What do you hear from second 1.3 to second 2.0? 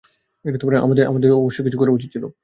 অবশ্যই কিছু করা